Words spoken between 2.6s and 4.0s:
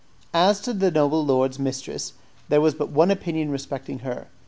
but one opinion respecting